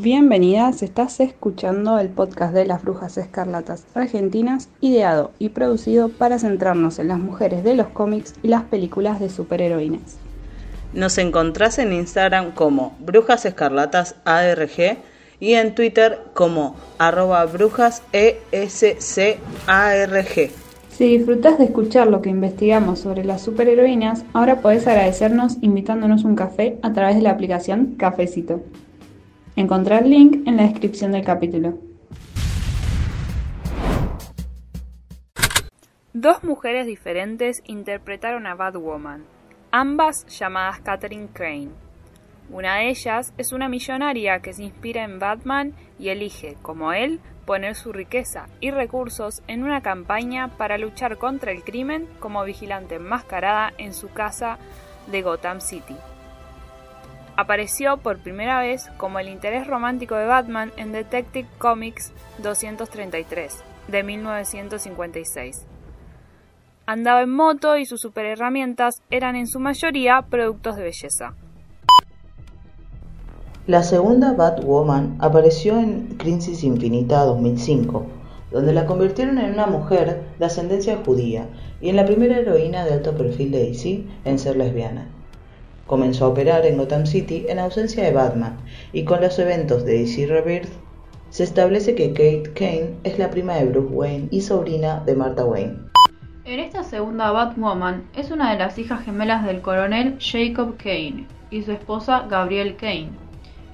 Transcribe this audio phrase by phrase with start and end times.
[0.00, 7.00] Bienvenidas, estás escuchando el podcast de las Brujas Escarlatas Argentinas, ideado y producido para centrarnos
[7.00, 10.18] en las mujeres de los cómics y las películas de superheroínas.
[10.92, 14.98] Nos encontrás en Instagram como Brujas Escarlatas ARG
[15.40, 19.00] y en Twitter como arroba brujas ESCARG.
[20.90, 26.36] Si disfrutas de escuchar lo que investigamos sobre las superheroínas, ahora podés agradecernos invitándonos un
[26.36, 28.60] café a través de la aplicación Cafecito.
[29.58, 31.76] Encontrar el link en la descripción del capítulo.
[36.12, 39.24] Dos mujeres diferentes interpretaron a Batwoman,
[39.72, 41.70] ambas llamadas Catherine Crane.
[42.50, 47.18] Una de ellas es una millonaria que se inspira en Batman y elige, como él,
[47.44, 52.94] poner su riqueza y recursos en una campaña para luchar contra el crimen como vigilante
[52.94, 54.56] enmascarada en su casa
[55.10, 55.96] de Gotham City
[57.38, 64.02] apareció por primera vez como el interés romántico de Batman en Detective Comics 233 de
[64.02, 65.64] 1956.
[66.84, 71.34] Andaba en moto y sus superherramientas eran en su mayoría productos de belleza.
[73.68, 78.04] La segunda Batwoman apareció en Crisis Infinita 2005,
[78.50, 81.46] donde la convirtieron en una mujer de ascendencia judía
[81.80, 85.06] y en la primera heroína de alto perfil de DC en ser lesbiana.
[85.88, 88.58] Comenzó a operar en Gotham City en ausencia de Batman,
[88.92, 90.68] y con los eventos de DC Rebirth
[91.30, 95.46] se establece que Kate Kane es la prima de Bruce Wayne y sobrina de Martha
[95.46, 95.78] Wayne.
[96.44, 101.62] En esta segunda Batwoman es una de las hijas gemelas del coronel Jacob Kane y
[101.62, 103.08] su esposa Gabrielle Kane.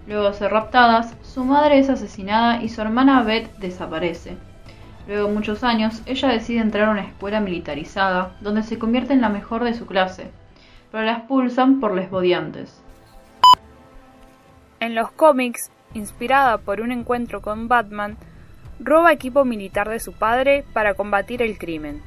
[0.07, 4.37] Luego de ser raptadas, su madre es asesinada y su hermana Beth desaparece.
[5.09, 9.21] Luego de muchos años, ella decide entrar a una escuela militarizada, donde se convierte en
[9.21, 10.31] la mejor de su clase,
[10.95, 12.81] pero la expulsan por lesbodiantes.
[14.79, 18.17] En los cómics, inspirada por un encuentro con Batman,
[18.79, 22.01] roba equipo militar de su padre para combatir el crimen.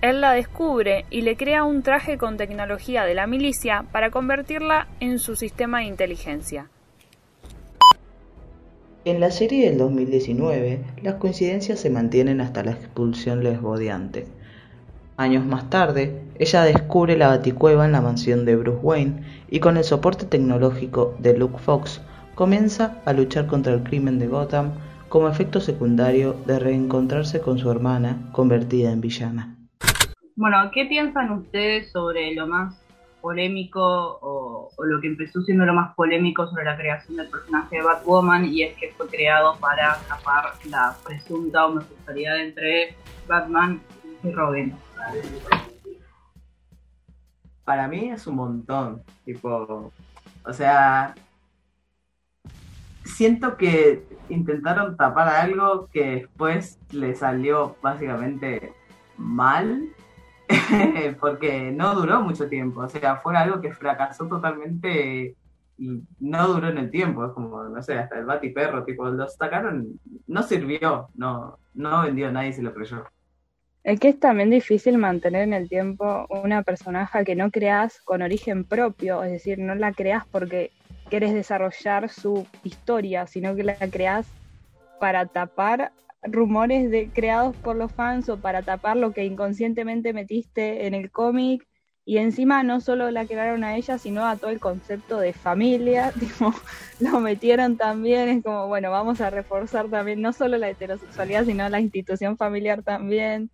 [0.00, 4.88] Él la descubre y le crea un traje con tecnología de la milicia para convertirla
[4.98, 6.68] en su sistema de inteligencia.
[9.04, 14.26] En la serie del 2019, las coincidencias se mantienen hasta la expulsión lesbodiante.
[15.16, 19.76] Años más tarde, ella descubre la baticueva en la mansión de Bruce Wayne y con
[19.76, 22.02] el soporte tecnológico de Luke Fox
[22.34, 24.72] comienza a luchar contra el crimen de Gotham
[25.08, 29.54] como efecto secundario de reencontrarse con su hermana convertida en villana.
[30.34, 32.74] Bueno, ¿qué piensan ustedes sobre lo más
[33.20, 37.82] polémico o, lo que empezó siendo lo más polémico sobre la creación del personaje de
[37.82, 42.96] Batwoman y es que fue creado para tapar la presunta homosexualidad entre
[43.28, 43.80] Batman
[44.24, 44.74] y Robin?
[47.64, 49.90] Para mí es un montón, tipo,
[50.44, 51.14] o sea,
[53.04, 58.74] siento que intentaron tapar algo que después le salió básicamente
[59.16, 59.88] mal,
[61.20, 65.36] porque no duró mucho tiempo, o sea, fue algo que fracasó totalmente
[65.76, 69.28] y no duró en el tiempo, es como, no sé, hasta el batiperro, tipo, lo
[69.28, 73.04] sacaron, no sirvió, no, no vendió, nadie se lo creyó.
[73.84, 78.22] Es que es también difícil mantener en el tiempo una personaje que no creas con
[78.22, 80.70] origen propio, es decir, no la creas porque
[81.10, 84.26] quieres desarrollar su historia, sino que la creas
[85.00, 90.86] para tapar rumores de, creados por los fans o para tapar lo que inconscientemente metiste
[90.86, 91.66] en el cómic.
[92.06, 96.10] Y encima no solo la crearon a ella, sino a todo el concepto de familia,
[97.00, 101.68] lo metieron también, es como, bueno, vamos a reforzar también no solo la heterosexualidad, sino
[101.68, 103.50] la institución familiar también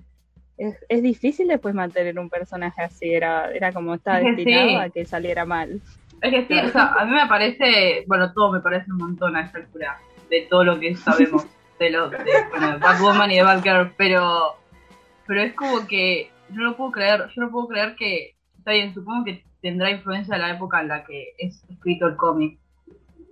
[0.88, 5.44] es, difícil después mantener un personaje así, era, era como estaba destinado a que saliera
[5.44, 5.80] mal.
[6.20, 9.36] Es que sí, o sea, a mí me parece, bueno, todo me parece un montón
[9.36, 9.98] a esta altura,
[10.28, 11.46] de todo lo que sabemos
[11.78, 12.18] de lo de,
[12.50, 14.56] bueno, Batwoman y de Batgirl, pero,
[15.26, 18.92] pero es como que yo no puedo creer, yo no puedo creer que, está bien,
[18.92, 22.58] supongo que tendrá influencia de la época en la que es escrito el cómic,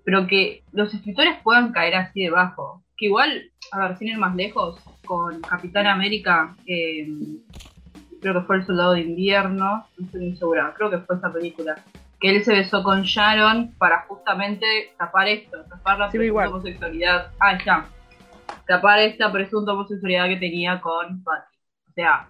[0.02, 4.34] pero que los escritores puedan caer así debajo, que igual, a ver, sin ir más
[4.34, 6.56] lejos, con Capitán América,
[8.20, 11.32] creo que fue El Soldado de Invierno, no estoy muy segura, creo que fue esa
[11.32, 11.76] película,
[12.20, 17.30] que él se besó con Sharon para justamente tapar esto, tapar la presunta homosexualidad.
[17.40, 17.86] Ah, ya.
[18.66, 21.56] Tapar esta presunta homosexualidad que tenía con Patty.
[21.88, 22.28] O sea,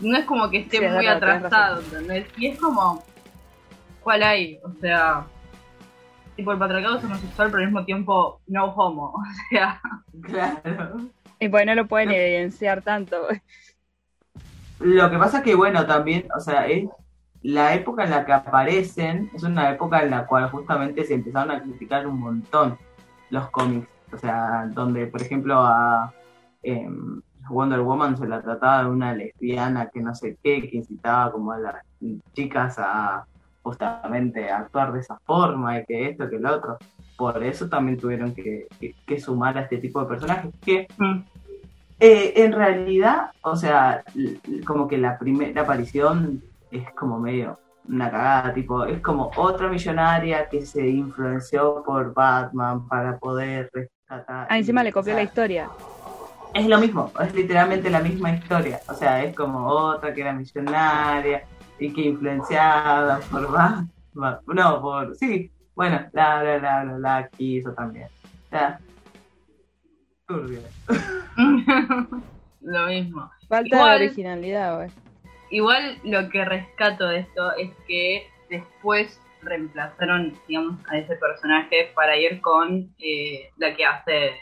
[0.00, 2.28] no es como que esté muy atrasado, ¿entendés?
[2.36, 3.04] Y es como,
[4.00, 4.58] ¿cuál hay?
[4.62, 5.26] O sea,
[6.38, 9.12] tipo el patriarcado es homosexual, pero al mismo tiempo no homo.
[9.48, 9.80] O sea,
[10.22, 11.00] claro.
[11.40, 13.16] Y pues no lo pueden evidenciar tanto.
[14.78, 16.88] Lo que pasa es que, bueno, también, o sea, es
[17.42, 21.50] la época en la que aparecen, es una época en la cual justamente se empezaron
[21.50, 22.78] a criticar un montón.
[23.30, 23.88] los cómics.
[24.12, 26.12] O sea, donde, por ejemplo, a
[26.62, 27.20] em,
[27.50, 31.52] Wonder Woman se la trataba de una lesbiana que no sé qué, que incitaba como
[31.52, 31.84] a las
[32.32, 33.26] chicas a
[33.62, 36.78] justamente actuar de esa forma y que esto, que lo otro.
[37.16, 38.68] Por eso también tuvieron que,
[39.06, 41.18] que, sumar a este tipo de personajes que mm.
[41.98, 44.04] eh, en realidad, o sea,
[44.66, 47.58] como que la primera aparición es como medio
[47.88, 54.46] una cagada, tipo, es como otra millonaria que se influenció por Batman para poder rescatar.
[54.48, 55.70] Ah, encima le copió la historia.
[56.54, 58.80] Es lo mismo, es literalmente la misma historia.
[58.88, 61.42] O sea, es como otra que era millonaria
[61.78, 63.90] y que influenciada por Batman.
[64.46, 65.14] No, por.
[65.16, 68.08] Sí, bueno, la, la, la, la, la quiso también.
[68.50, 68.80] Ya.
[70.26, 70.60] Turbio.
[72.60, 73.30] lo mismo.
[73.48, 74.90] Falta de originalidad, güey.
[75.50, 82.16] Igual lo que rescato de esto es que después reemplazaron, digamos, a ese personaje para
[82.16, 84.32] ir con eh, la que hace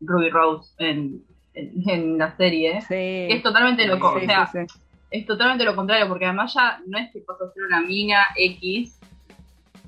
[0.00, 1.24] Ruby Rose en,
[1.54, 2.80] en, la serie.
[2.82, 3.28] Sí.
[3.30, 4.50] es totalmente lo o sea,
[5.14, 8.26] es totalmente lo contrario, porque además ya no es que pasó a ser una mina
[8.36, 8.98] X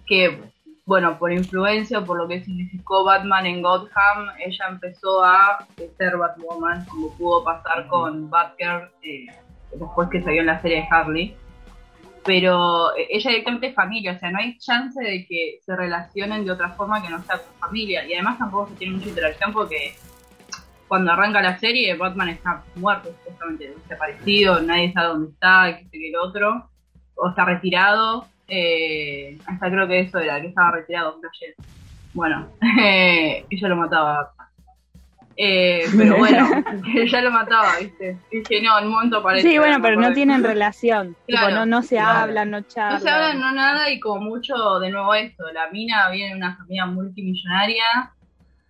[0.06, 0.40] que,
[0.84, 5.66] bueno, por influencia o por lo que significó Batman en Gotham, ella empezó a
[5.98, 8.88] ser Batwoman, como pudo pasar con Batgirl.
[9.02, 9.26] Eh,
[9.72, 11.36] después que salió en la serie de Harley.
[12.24, 16.50] Pero ella directamente es familia, o sea, no hay chance de que se relacionen de
[16.50, 18.04] otra forma que no sea familia.
[18.04, 19.94] Y además tampoco se tiene mucha interacción porque
[20.88, 25.90] cuando arranca la serie, Batman está muerto, supuestamente desaparecido, nadie sabe dónde está, qué sé
[25.90, 26.70] que el otro,
[27.14, 28.26] o está retirado.
[28.48, 31.20] Eh, hasta creo que eso era, que estaba retirado,
[32.14, 34.32] Bueno, ella lo mataba
[35.36, 36.48] eh, pero bueno,
[37.10, 38.18] ya lo mataba, ¿viste?
[38.30, 39.48] Dije, no, en un momento parece.
[39.48, 41.16] Sí, bueno, pero no tienen relación.
[41.28, 42.94] no, no se hablan, no charlan.
[42.94, 45.44] No se hablan, no nada, y como mucho, de nuevo, esto.
[45.52, 48.12] La mina viene de una familia multimillonaria.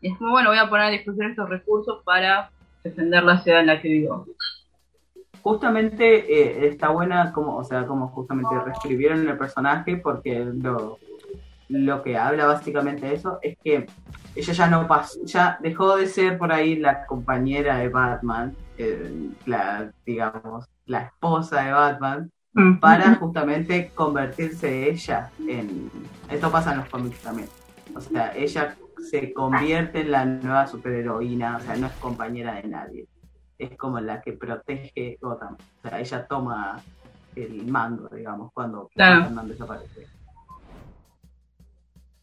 [0.06, 2.50] Y es como, bueno, voy a poner a disposición estos recursos para
[2.84, 4.24] defender la ciudad en la que vivo.
[5.42, 10.98] Justamente eh, está buena, como, o sea, como justamente reescribieron el personaje, porque lo,
[11.68, 13.86] lo que habla básicamente de eso es que
[14.36, 19.30] ella ya no pasó, ya dejó de ser por ahí la compañera de Batman, eh,
[19.44, 22.78] la, digamos, la esposa de Batman, mm.
[22.78, 25.90] para justamente convertirse ella en...
[26.30, 27.48] Esto pasa en los cómics también.
[27.92, 28.76] O sea, ella
[29.10, 33.06] se convierte en la nueva superheroína, o sea, no es compañera de nadie.
[33.58, 35.54] Es como la que protege Gotham.
[35.54, 36.80] O sea, ella toma
[37.34, 40.06] el mando, digamos, cuando Batman desaparece.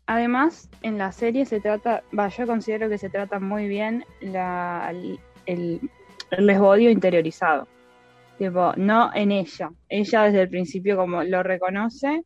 [0.06, 4.88] Además, en la serie se trata, va, yo considero que se trata muy bien la,
[4.90, 5.90] el, el,
[6.38, 7.68] lesbodio interiorizado.
[8.38, 9.72] Tipo, no en ella.
[9.88, 12.26] Ella desde el principio como lo reconoce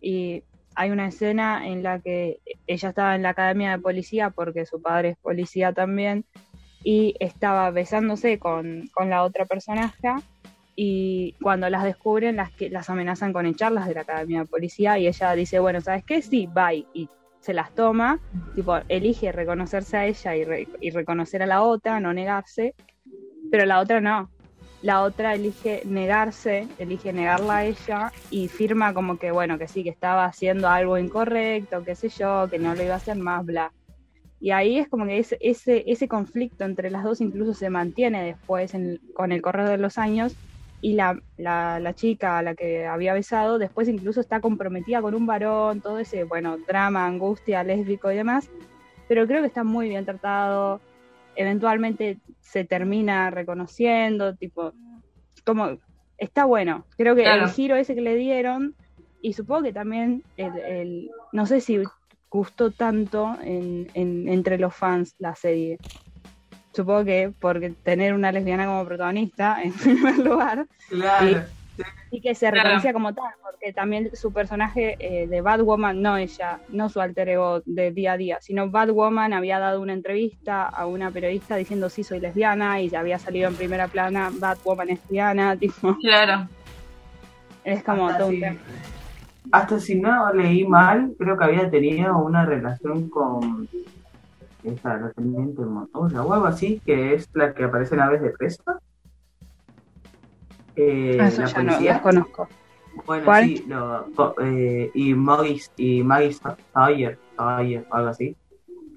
[0.00, 0.42] y
[0.74, 4.80] hay una escena en la que ella estaba en la academia de policía porque su
[4.80, 6.24] padre es policía también
[6.82, 10.08] y estaba besándose con, con la otra personaje
[10.76, 14.98] y cuando las descubren las que las amenazan con echarlas de la academia de policía
[14.98, 17.08] y ella dice bueno sabes qué sí bye y
[17.40, 18.18] se las toma
[18.54, 22.74] tipo elige reconocerse a ella y, y reconocer a la otra no negarse
[23.50, 24.30] pero la otra no
[24.82, 29.82] la otra elige negarse elige negarla a ella y firma como que bueno que sí
[29.84, 33.44] que estaba haciendo algo incorrecto qué sé yo que no lo iba a hacer más
[33.44, 33.72] bla.
[34.42, 38.72] Y ahí es como que ese, ese, conflicto entre las dos incluso se mantiene después
[39.12, 40.34] con el correr de los años
[40.80, 45.14] y la, la, la, chica a la que había besado después incluso está comprometida con
[45.14, 48.48] un varón, todo ese, bueno, drama, angustia, lésbico y demás,
[49.08, 50.80] pero creo que está muy bien tratado,
[51.36, 54.72] eventualmente se termina reconociendo, tipo,
[55.44, 55.78] como,
[56.18, 58.74] está bueno, creo que el giro ese que le dieron,
[59.22, 61.82] y supongo que también, el, el no sé si
[62.30, 65.78] gustó tanto en, en, entre los fans la serie.
[66.72, 70.66] Supongo que porque tener una lesbiana como protagonista, en primer lugar.
[72.10, 76.58] Y, que se reconocía como tal, porque también su personaje eh, de Batwoman, no ella,
[76.68, 80.86] no su alter ego de día a día, sino Batwoman había dado una entrevista a
[80.86, 85.00] una periodista diciendo sí soy lesbiana y ya había salido en primera plana Batwoman es
[85.00, 85.96] lesbiana, tipo.
[86.00, 86.48] Claro.
[87.64, 88.56] Es como todo un tema.
[89.52, 93.68] Hasta si no leí mal, creo que había tenido una relación con
[94.64, 98.30] esa la teniente Montoya o algo así, que es la que aparece en Aves de
[98.30, 98.80] Presa.
[100.76, 101.94] Eh, ah, la policía.
[101.94, 102.48] No, conozco.
[103.06, 103.66] Bueno, sí,
[104.42, 106.36] eh, y Maggie, y Maggie
[106.72, 108.36] Sawyer, Sawyer, algo así,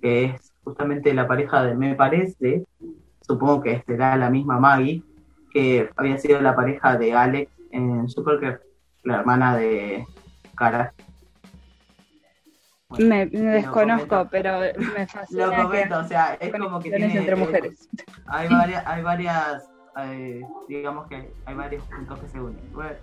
[0.01, 2.65] que es justamente la pareja de, me parece,
[3.22, 5.03] supongo que será la misma Maggie,
[5.51, 8.62] que había sido la pareja de Alex en Supergirl,
[9.03, 10.06] la hermana de
[10.56, 10.94] Cara.
[12.89, 15.46] Bueno, Me, me desconozco, pero me fascina.
[15.48, 17.18] lo que comento, o sea, es como que tiene...
[17.18, 17.89] entre eh, mujeres.
[18.27, 22.60] Hay varias, hay varias eh, digamos que hay varios puntos que se unen.
[22.74, 22.96] Bueno,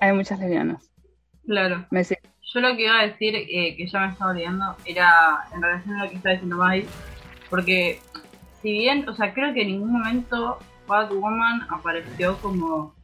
[0.00, 0.90] Hay muchas lesbianas.
[1.46, 1.86] Claro.
[1.90, 2.18] Me sé.
[2.52, 5.96] Yo lo que iba a decir, eh, que ya me estaba olvidando, era en relación
[5.96, 6.84] a lo que estaba diciendo Mai,
[7.48, 8.00] porque
[8.60, 12.94] si bien, o sea, creo que en ningún momento Batwoman apareció como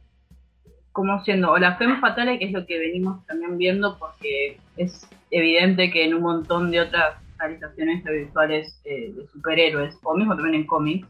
[0.97, 5.07] como siendo o la femme fatale, que es lo que venimos también viendo, porque es
[5.29, 10.55] evidente que en un montón de otras realizaciones audiovisuales eh, de superhéroes, o mismo también
[10.55, 11.07] en cómics,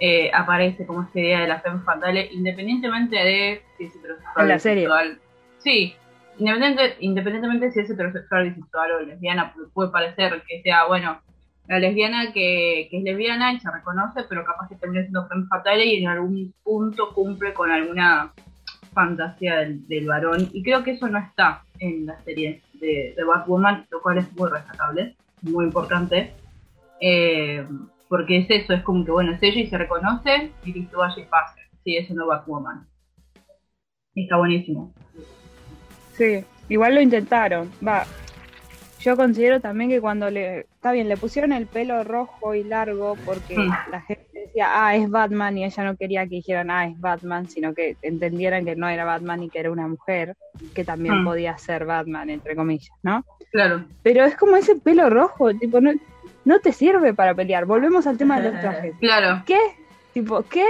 [0.00, 4.48] eh, aparece como esta idea de la femme fatale, independientemente de si es heterosexual En
[4.48, 4.88] la serie.
[5.58, 5.94] Sí,
[6.38, 11.20] independiente, independientemente si es heterosexual, bisexual o lesbiana, pu- puede parecer que sea, bueno,
[11.68, 15.46] la lesbiana que, que es lesbiana y se reconoce, pero capaz que termina siendo femme
[15.48, 18.32] fatale y en algún punto cumple con alguna
[18.92, 20.48] fantasía del, del varón.
[20.52, 24.32] Y creo que eso no está en la serie de, de Batwoman, lo cual es
[24.36, 26.32] muy rescatable, muy importante.
[27.00, 27.66] Eh,
[28.16, 31.20] porque es eso, es como que bueno, es ella y se reconoce y listo, vaya
[31.20, 31.60] y pase.
[31.82, 32.86] Sigue siendo Batwoman.
[34.14, 34.94] Y está buenísimo.
[36.12, 37.68] Sí, igual lo intentaron.
[37.84, 38.04] Va.
[39.00, 40.60] Yo considero también que cuando le.
[40.60, 43.72] Está bien, le pusieron el pelo rojo y largo porque Mm.
[43.90, 47.48] la gente decía, ah, es Batman, y ella no quería que dijeran, ah, es Batman,
[47.48, 50.36] sino que entendieran que no era Batman y que era una mujer,
[50.72, 51.24] que también Mm.
[51.24, 53.24] podía ser Batman, entre comillas, ¿no?
[53.50, 53.84] Claro.
[54.04, 55.90] Pero es como ese pelo rojo, tipo, no,
[56.44, 57.64] no te sirve para pelear.
[57.66, 58.94] Volvemos al tema de los trajes.
[59.00, 59.42] Claro.
[59.46, 59.58] ¿Qué?
[60.12, 60.64] Tipo, ¿qué?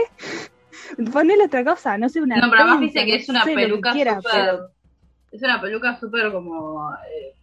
[1.12, 3.54] Ponele otra cosa, no sé, una No, pero además viste que no es una que
[3.54, 4.32] peluca quieras, súper.
[4.32, 4.68] pero-
[5.32, 6.92] Es una peluca súper como.
[6.92, 7.34] eh,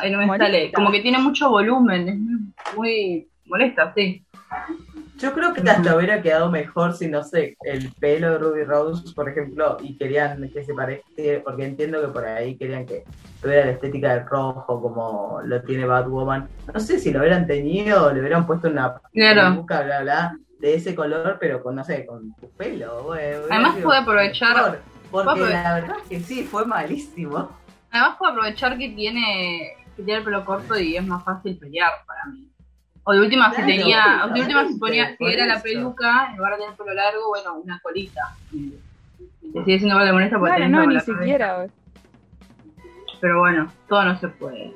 [0.00, 0.46] ahí no me Molesta.
[0.46, 0.72] sale.
[0.72, 2.08] Como que tiene mucho volumen.
[2.08, 4.24] Es muy, muy molesta, sí.
[5.18, 9.12] Yo creo que hasta hubiera quedado mejor si, no sé, el pelo de Ruby Rose,
[9.14, 11.04] por ejemplo, y querían que se parezca,
[11.44, 13.02] porque entiendo que por ahí querían que
[13.42, 16.48] tuviera la estética del rojo como lo tiene Batwoman.
[16.72, 19.54] No sé si lo hubieran teñido o le hubieran puesto una Claro.
[19.54, 23.98] peluca, bla, bla, de ese color, pero con, no sé, con tu pelo, Además puede
[23.98, 24.78] aprovechar- mejor,
[25.10, 27.50] Porque puede la verdad es que sí, fue malísimo.
[27.90, 31.90] Además puedo aprovechar que tiene, que tiene el pelo corto y es más fácil pelear
[32.06, 32.47] para mí.
[33.10, 35.62] O de última si Claro, tenía, o de última si justamente, ponía, si era la
[35.62, 38.20] peluca, en lugar de tener pelo largo, bueno, una colita.
[38.52, 38.72] Y
[39.50, 41.66] te sigue siendo de molesta porque Claro, tenés no, ni siquiera.
[43.20, 44.74] Pero bueno, todo no se puede.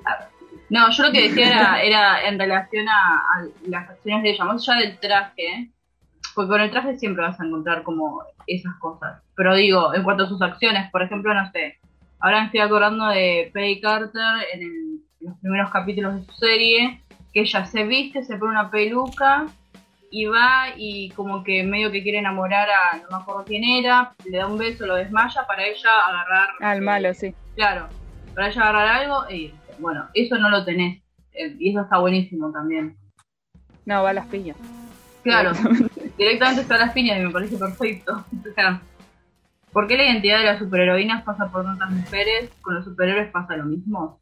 [0.70, 4.44] No, yo lo que decía era, era en relación a, a las acciones de ella,
[4.46, 5.70] más allá del traje,
[6.34, 9.22] porque con el traje siempre vas a encontrar como esas cosas.
[9.36, 11.76] Pero digo, en cuanto a sus acciones, por ejemplo, no sé,
[12.20, 16.32] ahora me estoy acordando de Peggy Carter en, el- en los primeros capítulos de su
[16.32, 19.46] serie, que ella se viste, se pone una peluca
[20.10, 24.12] y va y como que medio que quiere enamorar a, no me acuerdo quién era,
[24.26, 26.48] le da un beso, lo desmaya para ella agarrar...
[26.60, 27.34] Al eh, malo, sí.
[27.54, 27.88] Claro,
[28.34, 29.56] para ella agarrar algo irse.
[29.78, 31.02] Bueno, eso no lo tenés.
[31.32, 32.96] eh, Y eso está buenísimo también.
[33.86, 34.56] No, va a las piñas.
[35.22, 35.52] Claro,
[36.18, 38.24] directamente está a las piñas y me parece perfecto.
[38.50, 38.82] O sea,
[39.72, 42.50] ¿por qué la identidad de las superheroínas pasa por tantas mujeres?
[42.60, 44.20] ¿Con los superhéroes pasa lo mismo?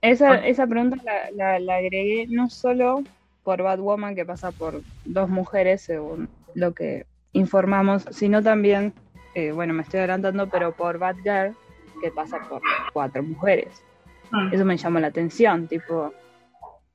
[0.00, 0.40] Esa, Ok.
[0.44, 3.02] esa pregunta la, la, la agregué no solo
[3.42, 8.92] por Batwoman, que pasa por dos mujeres, según lo que informamos, sino también,
[9.34, 11.54] eh, bueno, me estoy adelantando, pero por Batgirl,
[12.00, 12.60] que pasa por
[12.92, 13.82] cuatro mujeres.
[14.30, 16.12] Mm, Eso me llamó la atención, tipo,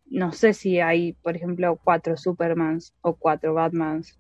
[0.05, 4.17] no sé si hay, por ejemplo, cuatro Supermans o cuatro Batmans.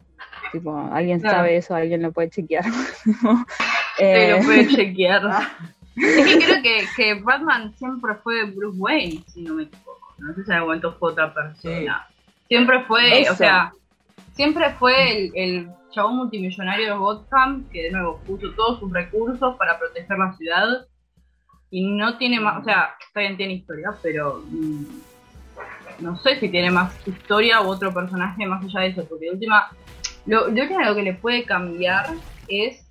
[0.51, 1.37] Tipo, ¿alguien Claro.
[1.37, 1.75] sabe eso?
[1.75, 2.63] ¿Alguien lo puede chequear?
[3.03, 3.29] Tipo,
[3.97, 5.21] Sí, eh, lo puede chequear.
[5.95, 10.13] Es que creo que, que Batman siempre fue Bruce Wayne, si no me equivoco.
[10.17, 12.07] No sé si en algún momento fue otra persona.
[12.47, 13.33] Siempre fue, Eso.
[13.33, 13.73] o sea,
[14.33, 19.55] siempre fue el, el chabón multimillonario de Gotham que de nuevo puso todos sus recursos
[19.57, 20.87] para proteger la ciudad
[21.69, 24.85] y no tiene más, o sea, bien tiene historia, pero mm,
[25.99, 29.31] no sé si tiene más historia u otro personaje más allá de eso, porque de
[29.31, 29.71] última,
[30.25, 32.07] lo, lo que le puede cambiar
[32.47, 32.85] es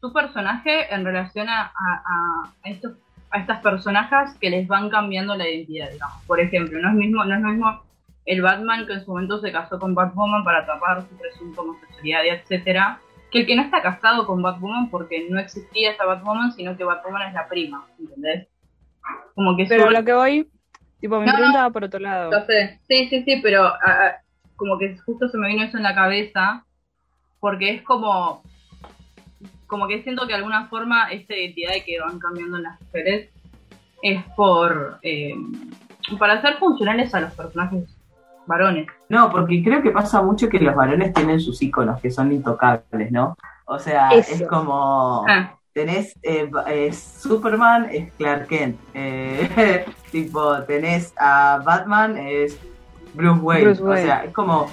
[0.00, 2.92] su personaje en relación a, a, a- a estos
[3.30, 6.16] a estas personajes que les van cambiando la identidad, digamos.
[6.26, 7.82] Por ejemplo, no es mismo, no es lo mismo
[8.24, 12.24] el Batman que en su momento se casó con Batwoman para tapar su presunta homosexualidad
[12.26, 13.00] etcétera,
[13.30, 16.84] que el que no está casado con Batwoman porque no existía esa Batwoman, sino que
[16.84, 18.48] Batwoman es la prima, ¿entendés?
[19.34, 20.48] Como que pero lo que voy,
[21.00, 22.30] tipo, mi No, pregunta va por otro lado.
[22.30, 22.80] lo sé.
[22.88, 23.72] Sí, sí, sí, pero
[24.56, 26.64] como que justo se me vino eso en la cabeza,
[27.40, 28.42] porque es como,
[29.68, 32.80] como que siento que de alguna forma esta identidad de que van cambiando en las
[32.80, 33.30] mujeres
[34.02, 35.34] es por, eh,
[36.18, 37.84] para hacer funcionales a los personajes
[38.46, 38.88] varones.
[39.08, 43.12] No, porque creo que pasa mucho que los varones tienen sus íconos que son intocables,
[43.12, 43.36] ¿no?
[43.66, 44.34] O sea, Eso.
[44.34, 48.80] es como Ah, tenés eh, eh, Superman, es Clark Kent.
[48.94, 52.58] Eh, tipo, tenés a Batman, es
[53.14, 53.64] Bruce Wayne.
[53.64, 54.02] Bruce Wayne.
[54.02, 54.70] O sea, es como,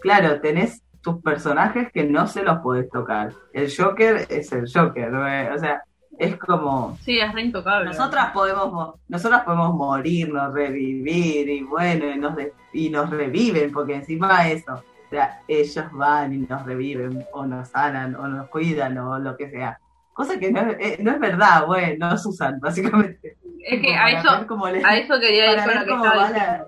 [0.00, 3.30] claro, tenés tus personajes que no se los podés tocar.
[3.52, 5.54] El Joker es el Joker, ¿no?
[5.54, 5.82] o sea,
[6.18, 7.90] es como Sí, es re intocable.
[7.90, 13.70] nosotras podemos mo- nosotras podemos morirnos, revivir y bueno, y nos, de- y nos reviven,
[13.72, 18.48] porque encima eso, o sea, ellos van y nos reviven, o nos sanan, o nos
[18.48, 19.78] cuidan, o lo que sea.
[20.12, 23.36] Cosa que no es, eh, no es verdad, güey, no se usan, básicamente.
[23.64, 26.66] Es que a eso, les- a eso quería ir con lo que estaba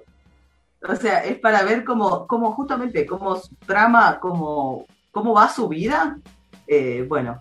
[0.87, 5.69] O sea, es para ver cómo, cómo justamente, cómo su trama, cómo, cómo va su
[5.69, 6.19] vida.
[6.67, 7.41] Eh, bueno,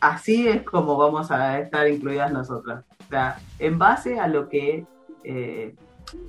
[0.00, 2.84] así es como vamos a estar incluidas nosotras.
[3.06, 4.84] O sea, en base a lo que
[5.24, 5.74] eh,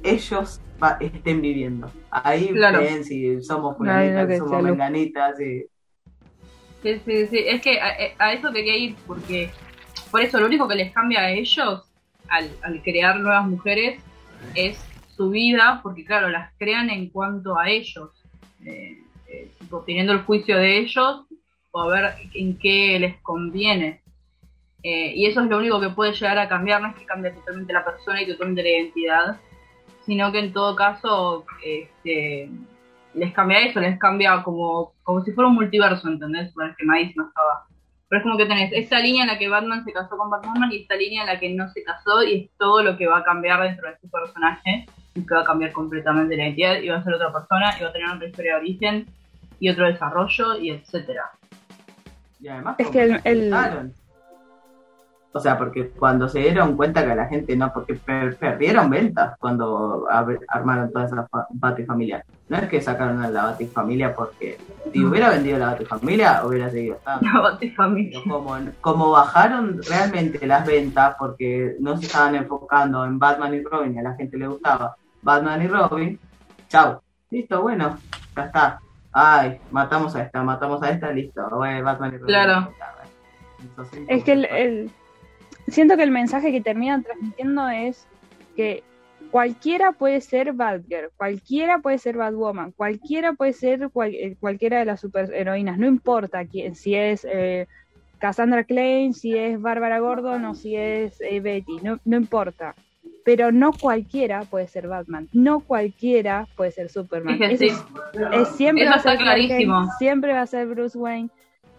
[0.03, 1.89] ellos va- estén viviendo.
[2.09, 2.79] Ahí Claro.
[2.79, 5.65] ven si somos No, fulanitas, si somos menganitas, y
[6.83, 7.37] Sí, sí, sí.
[7.47, 9.51] Es que a, a eso quería ir porque,
[10.09, 11.83] por eso, lo único que les cambia a ellos
[12.27, 14.01] al, al crear nuevas mujeres
[14.55, 14.79] es
[15.29, 18.09] vida, porque claro, las crean en cuanto a ellos,
[18.65, 18.97] eh,
[19.27, 19.51] eh,
[19.85, 21.25] teniendo el juicio de ellos
[21.71, 24.01] o a ver en qué les conviene.
[24.83, 27.31] Eh, y eso es lo único que puede llegar a cambiar, no es que cambie
[27.31, 29.39] totalmente la persona y totalmente la identidad,
[30.05, 32.49] sino que en todo caso este,
[33.13, 36.51] les cambia eso, les cambia como, como si fuera un multiverso, ¿entendés?
[36.53, 37.65] Para que nadie no estaba.
[38.07, 40.71] Pero es como que tenés esta línea en la que Batman se casó con Batman
[40.71, 43.19] y esta línea en la que no se casó y es todo lo que va
[43.19, 46.97] a cambiar dentro de su personaje que va a cambiar completamente la identidad y va
[46.97, 49.05] a ser otra persona y va a tener otra historia de origen
[49.59, 51.31] y otro desarrollo y etcétera.
[52.39, 53.93] y además Es que el- el-.
[55.33, 59.37] O sea, porque cuando se dieron cuenta que la gente no, porque per- perdieron ventas
[59.39, 60.05] cuando
[60.49, 62.25] armaron toda esa fa- Batifamilia.
[62.49, 64.57] No es que sacaron a la Batifamilia porque
[64.91, 67.25] si hubiera vendido la Batifamilia hubiera seguido estando.
[67.33, 68.19] La Batifamilia.
[68.27, 73.95] Como, como bajaron realmente las ventas porque no se estaban enfocando en Batman y Robin
[73.95, 76.19] y a la gente le gustaba Batman y Robin,
[76.67, 77.97] chau, listo, bueno,
[78.35, 78.79] ya está.
[79.13, 82.25] Ay, matamos a esta, matamos a esta, listo, Batman y Robin.
[82.25, 82.73] Claro.
[84.09, 84.91] Es que el-
[85.71, 88.07] siento que el mensaje que terminan transmitiendo es
[88.55, 88.83] que
[89.31, 94.85] cualquiera puede ser Batgirl, cualquiera puede ser Batwoman, cualquiera puede ser cual- eh, cualquiera de
[94.85, 97.67] las superheroínas, no importa quién, si es eh,
[98.19, 102.75] Cassandra Klein, si es Bárbara Gordon o si es eh, Betty, no, no importa.
[103.23, 107.39] Pero no cualquiera puede ser Batman, no cualquiera puede ser Superman.
[107.41, 107.81] Es que Eso sí.
[108.33, 109.85] es- es siempre Eso va a ser está clarísimo.
[109.97, 111.29] siempre va a ser Bruce Wayne.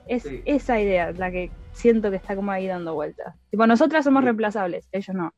[0.09, 0.41] Es Sí.
[0.47, 3.35] esa idea la que siento que está como ahí dando vueltas.
[3.51, 5.33] Tipo, nosotras somos reemplazables, ellos no.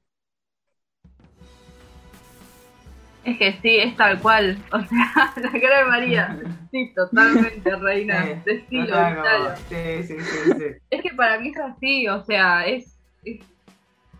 [3.25, 4.59] Es que sí, es tal cual.
[4.73, 6.39] O sea, la cara de María.
[6.75, 8.25] Sí, totalmente, reina.
[8.25, 9.57] Sí, Decilo, o sea, como- gritalo.
[9.69, 10.65] sí, sí, sí, sí.
[10.91, 13.47] Es que para mí es así, o sea, es, es-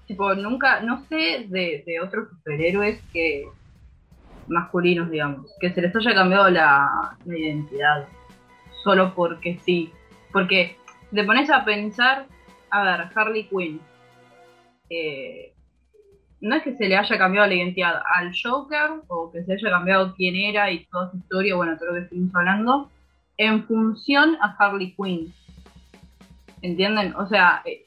[0.07, 3.45] tipo, nunca, no sé de, de otros superhéroes que
[4.47, 6.89] masculinos, digamos, que se les haya cambiado la,
[7.25, 8.07] la identidad,
[8.85, 9.93] solo porque sí.
[10.33, 10.77] Porque
[11.15, 12.27] te pones a pensar,
[12.71, 13.81] a ver, Harley Quinn,
[14.91, 15.53] eh,
[16.41, 19.71] no es que se le haya cambiado la identidad al Joker o que se haya
[19.71, 22.91] cambiado quién era y toda su historia, bueno, todo lo que estuvimos hablando,
[23.39, 25.33] en función a Harley Quinn.
[26.61, 27.15] ¿Entienden?
[27.17, 27.85] O sea, eh,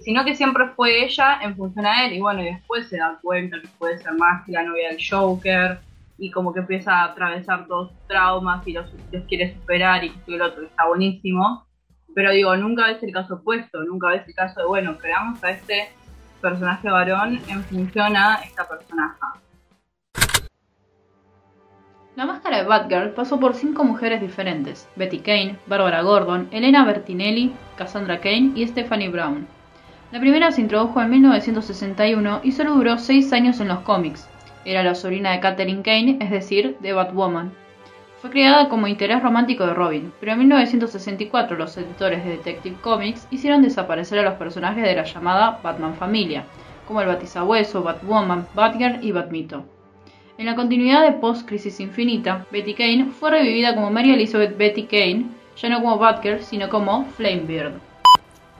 [0.00, 3.18] sino que siempre fue ella en función a él y bueno, y después se da
[3.22, 5.80] cuenta que puede ser más que la novia del Joker
[6.16, 10.10] y como que empieza a atravesar todos sus traumas y los, los quiere superar y
[10.10, 11.67] que el otro, está buenísimo.
[12.14, 15.50] Pero digo, nunca ves el caso opuesto, nunca ves el caso de, bueno, creamos a
[15.50, 15.90] este
[16.40, 19.18] personaje varón en función a esta personaje.
[22.16, 27.54] La máscara de Batgirl pasó por cinco mujeres diferentes: Betty Kane, Barbara Gordon, Elena Bertinelli,
[27.76, 29.46] Cassandra Kane y Stephanie Brown.
[30.10, 34.28] La primera se introdujo en 1961 y solo duró seis años en los cómics.
[34.64, 37.52] Era la sobrina de Catherine Kane, es decir, de Batwoman.
[38.20, 43.28] Fue creada como interés romántico de Robin, pero en 1964 los editores de Detective Comics
[43.30, 46.44] hicieron desaparecer a los personajes de la llamada Batman familia,
[46.88, 49.64] como el Batisabueso, Batwoman, Batgirl y Batmito.
[50.36, 54.84] En la continuidad de Post Crisis Infinita, Betty Kane fue revivida como Mary Elizabeth Betty
[54.84, 55.26] Kane,
[55.56, 57.74] ya no como Batgirl, sino como Flamebeard.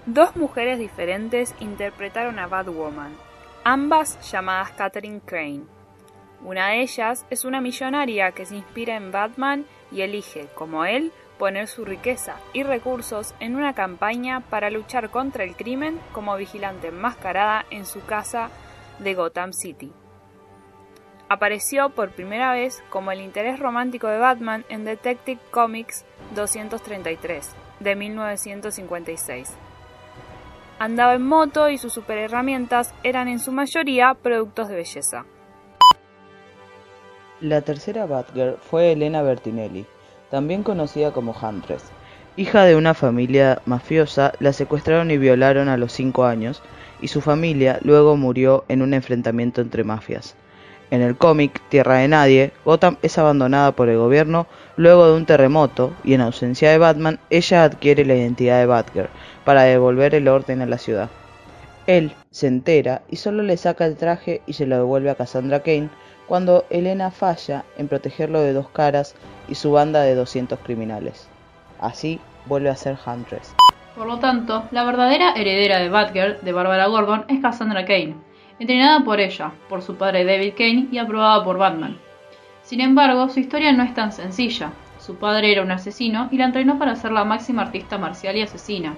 [0.07, 3.13] Dos mujeres diferentes interpretaron a Batwoman,
[3.65, 5.78] ambas llamadas Catherine Crane.
[6.45, 11.13] Una de ellas es una millonaria que se inspira en Batman y elige, como él,
[11.39, 16.89] poner su riqueza y recursos en una campaña para luchar contra el crimen como vigilante
[16.89, 18.51] enmascarada en su casa
[18.99, 19.93] de Gotham City.
[21.29, 27.97] Apareció por primera vez como el interés romántico de Batman en Detective Comics 233 de
[27.97, 29.55] 1956.
[30.79, 35.27] Andaba en moto y sus superherramientas eran en su mayoría productos de belleza.
[37.41, 39.87] La tercera Batgirl fue Elena Bertinelli,
[40.29, 41.85] también conocida como Huntress.
[42.37, 46.63] Hija de una familia mafiosa, la secuestraron y violaron a los cinco años,
[47.01, 50.35] y su familia luego murió en un enfrentamiento entre mafias.
[50.91, 55.25] En el cómic Tierra de Nadie, Gotham es abandonada por el gobierno luego de un
[55.25, 59.11] terremoto y en ausencia de Batman, ella adquiere la identidad de Batgirl
[59.45, 61.09] para devolver el orden a la ciudad.
[61.87, 65.61] Él se entera y solo le saca el traje y se lo devuelve a Cassandra
[65.61, 65.89] Kane
[66.29, 69.15] cuando Elena falla en protegerlo de dos caras
[69.49, 71.29] y su banda de 200 criminales.
[71.81, 73.55] Así vuelve a ser Huntress.
[73.97, 78.15] Por lo tanto, la verdadera heredera de Batgirl de Barbara Gordon es Cassandra Kane,
[78.59, 81.99] entrenada por ella, por su padre David Kane y aprobada por Batman.
[82.63, 84.73] Sin embargo, su historia no es tan sencilla.
[84.99, 88.43] Su padre era un asesino y la entrenó para ser la máxima artista marcial y
[88.43, 88.95] asesina.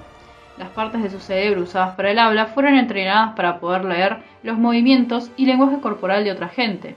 [0.59, 4.59] Las partes de su cerebro usadas para el habla fueron entrenadas para poder leer los
[4.59, 6.97] movimientos y lenguaje corporal de otra gente.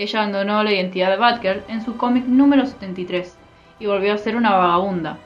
[0.00, 3.36] Ella abandonó la identidad de Batgirl en su cómic número 73
[3.78, 5.18] y volvió a ser una vagabunda.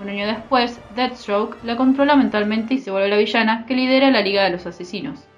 [0.00, 4.22] Un año después, Deathstroke la controla mentalmente y se vuelve la villana que lidera la
[4.22, 5.30] Liga de los Asesinos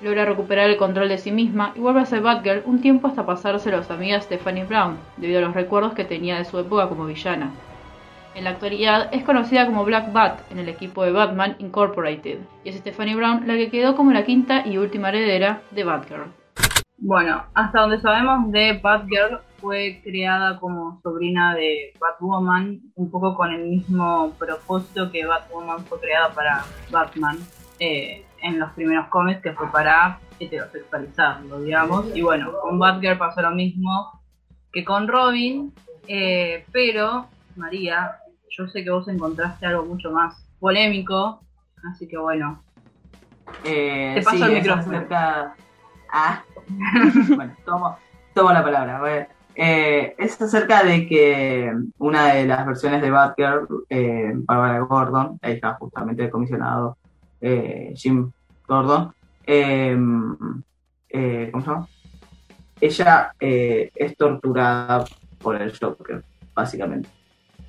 [0.00, 3.26] logra recuperar el control de sí misma y vuelve a ser Batgirl un tiempo hasta
[3.26, 6.88] pasárselo a su amiga Stephanie Brown, debido a los recuerdos que tenía de su época
[6.88, 7.50] como villana.
[8.34, 12.68] En la actualidad es conocida como Black Bat en el equipo de Batman Incorporated, y
[12.68, 16.39] es Stephanie Brown la que quedó como la quinta y última heredera de Batgirl.
[17.00, 23.52] Bueno, hasta donde sabemos de Batgirl fue creada como sobrina de Batwoman, un poco con
[23.52, 27.38] el mismo propósito que Batwoman fue creada para Batman.
[27.78, 32.06] Eh, en los primeros cómics que fue para heterosexualizarlo, digamos.
[32.14, 34.20] Y bueno, con Batgirl pasó lo mismo
[34.72, 35.72] que con Robin,
[36.06, 38.16] eh, pero María,
[38.50, 41.40] yo sé que vos encontraste algo mucho más polémico,
[41.92, 42.62] así que bueno.
[43.64, 45.06] Eh, te paso el micrófono.
[46.12, 46.42] Ah,
[47.36, 49.28] bueno, tomo, la palabra.
[49.54, 55.54] Eh, es acerca de que una de las versiones de Batgirl, eh, Barbara Gordon, ahí
[55.54, 56.96] está justamente el comisionado
[57.40, 58.30] eh, Jim
[58.66, 59.12] Gordon,
[59.46, 59.96] eh,
[61.52, 61.88] ¿cómo se llama?
[62.80, 65.04] Ella es torturada
[65.42, 67.08] por el Joker, básicamente.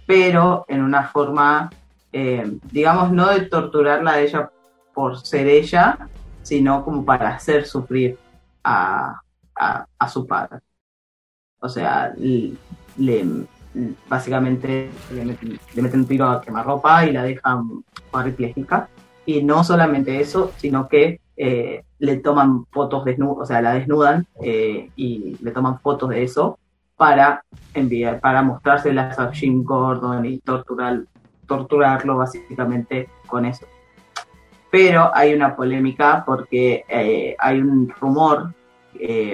[0.06, 1.69] Pero en una forma,
[2.71, 4.49] digamos, no de torturarla a ella
[4.93, 5.97] por ser ella,
[6.41, 8.17] sino como para hacer sufrir
[8.63, 9.21] a,
[10.10, 10.60] su padre.
[11.60, 13.45] O sea, le,
[14.10, 18.89] básicamente le meten, le meten un tiro a quemarropa y la dejan cuadripléjica
[19.26, 24.26] y no solamente eso, sino que eh, le toman fotos desnudas, o sea, la desnudan
[24.41, 26.60] eh, y le toman fotos de eso
[26.95, 27.43] para
[27.74, 31.02] enviar, para mostrárselas a Jim Gordon y torturar,
[31.47, 33.65] torturarlo básicamente con eso.
[34.71, 38.53] Pero hay una polémica porque eh, hay un rumor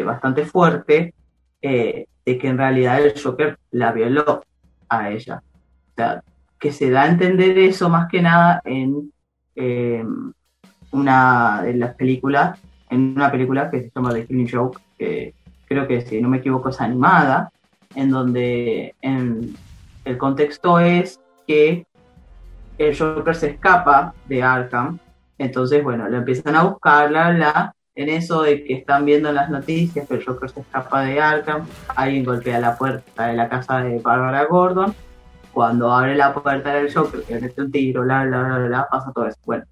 [0.05, 1.13] bastante fuerte
[1.61, 4.43] de que en realidad el Joker la violó
[4.89, 5.43] a ella.
[5.43, 6.23] O sea,
[6.59, 9.11] que se da a entender eso más que nada en
[9.55, 10.03] eh,
[10.91, 15.33] una de las películas, en una película que se llama The Killing Joke, que
[15.67, 17.51] creo que si no me equivoco es animada,
[17.95, 21.85] en donde el contexto es que
[22.77, 24.99] el Joker se escapa de Arkham,
[25.37, 29.35] entonces bueno, lo empiezan a buscar, bla, bla, en eso de que están viendo en
[29.35, 33.49] las noticias que el Joker se escapa de Arkham, alguien golpea la puerta de la
[33.49, 34.93] casa de Barbara Gordon,
[35.51, 39.11] cuando abre la puerta del Joker, que mete un tiro, bla, bla, bla, bla, pasa
[39.11, 39.39] todo eso.
[39.45, 39.63] Bueno,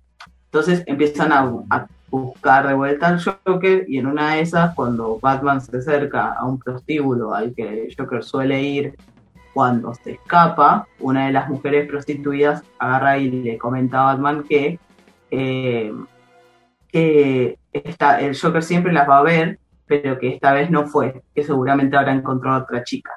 [0.46, 5.60] entonces empiezan a, buscar de vuelta al Joker y en una de esas, cuando Batman
[5.60, 8.96] se acerca a un prostíbulo al que el Joker suele ir
[9.54, 14.80] cuando se escapa, una de las mujeres prostituidas agarra y le comenta a Batman que,
[15.32, 15.94] eh,
[16.88, 21.44] que el Joker siempre las va a ver, pero que esta vez no fue, que
[21.44, 23.12] seguramente habrá encontrado a otra chica.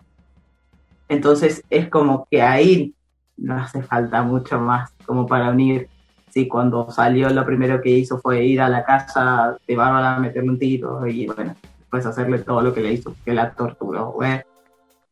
[1.09, 2.95] Entonces es como que ahí
[3.37, 5.89] no hace falta mucho más como para unir.
[6.31, 10.51] Sí, cuando salió lo primero que hizo fue ir a la casa de Bárbara, meterle
[10.51, 11.55] un tiro y bueno,
[11.89, 14.15] pues hacerle todo lo que le hizo, que la torturó.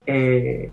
[0.04, 0.70] Eh,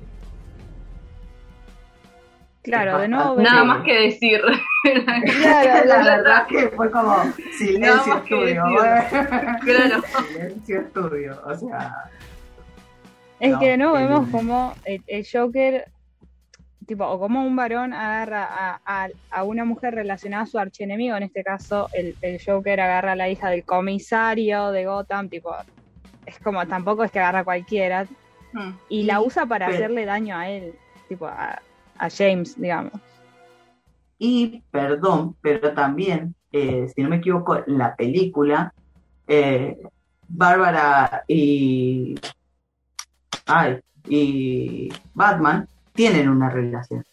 [2.63, 3.41] claro, de nuevo.
[3.41, 4.41] Nada más que decir.
[5.41, 7.15] claro, la, verdad que fue como
[7.57, 8.63] silencio estudio.
[9.61, 10.01] Claro.
[10.27, 12.09] Silencio estudio, o sea.
[13.39, 15.91] Es que no vemos como el, Joker,
[16.87, 21.43] tipo, o como un varón agarra a, una mujer relacionada a su archienemigo, en este
[21.43, 25.53] caso el, Joker agarra a la hija del comisario de Gotham, tipo,
[26.25, 28.05] es como, tampoco es que agarra a cualquiera,
[28.53, 28.71] hmm.
[28.87, 30.73] y la usa para hacerle daño a él,
[31.09, 31.61] tipo, a,
[31.97, 32.93] James, digamos.
[34.17, 38.73] Y, perdón, pero también, eh, si no me equivoco, en la película,
[39.27, 39.77] eh,
[40.27, 42.15] Bárbara y,
[44.07, 47.03] y Batman tienen una relación.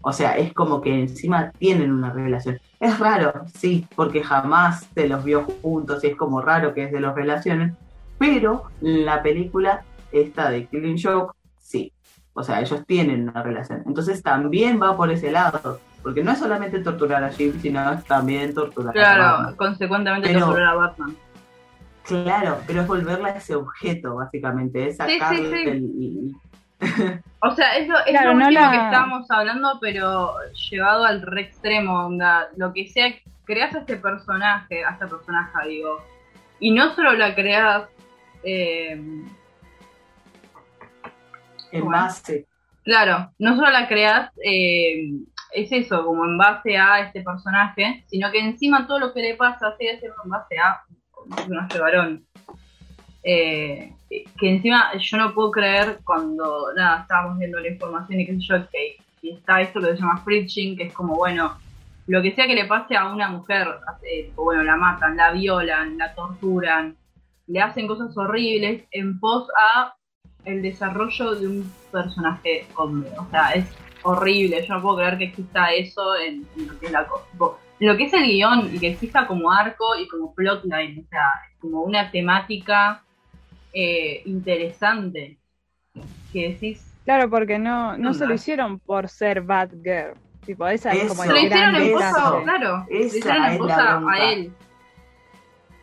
[0.00, 2.60] O sea, es como que encima tienen una relación.
[2.78, 7.00] Es raro, sí, porque jamás se los vio juntos y es como raro que de
[7.00, 7.74] los relaciones,
[8.18, 11.92] pero la película esta de Killing Joke, sí.
[12.36, 13.82] O sea, ellos tienen una relación.
[13.86, 15.80] Entonces también va por ese lado.
[16.02, 19.16] Porque no es solamente torturar a Jim, sino también torturar a Batman.
[19.42, 21.16] Claro, consecuentemente Pero- torturar a Batman.
[22.04, 24.86] Claro, pero es volverla a ese objeto, básicamente.
[24.88, 25.68] Es Sí, sí, sacarle sí.
[25.68, 26.32] el-
[27.40, 30.34] O sea, es lo, es Claro, lo no último la- que estábamos hablando, pero
[30.70, 32.48] llevado al re extremo, onda.
[32.56, 33.12] Lo que sea,
[33.44, 35.98] creas a este personaje, a esta personaje, digo,
[36.60, 37.84] y no solo la creas,
[38.44, 39.00] eh,
[41.76, 42.46] en base.
[42.84, 45.10] claro, no solo la creas, eh,
[45.52, 49.34] es eso, como en base a este personaje, sino que encima todo lo que le
[49.34, 50.82] pasa sigue siendo en base a
[51.24, 52.26] un personaje varón.
[53.22, 58.34] Eh, que encima yo no puedo creer cuando nada estábamos viendo la información y qué
[58.34, 61.58] sé yo que y está esto que se llama preaching que es como bueno
[62.06, 63.66] lo que sea que le pase a una mujer
[64.02, 66.96] eh, bueno la matan la violan la torturan
[67.48, 69.94] le hacen cosas horribles en pos a
[70.46, 73.66] el desarrollo de un personaje hombre o sea es
[74.02, 74.64] horrible.
[74.66, 77.58] Yo no puedo creer que exista eso en, en lo que es la co- tipo,
[77.80, 81.00] en lo que es el guion y que exista como arco y como plotline.
[81.04, 81.24] O sea
[81.60, 83.02] como una temática
[83.72, 85.36] eh, interesante
[86.32, 90.14] que decís Claro, porque no, no se lo hicieron por ser bad girl.
[90.44, 92.86] Tipo, esa es como el se lo hicieron gran en claro.
[92.88, 94.14] Le Esa hicieron en es la posa bronca.
[94.14, 94.52] a él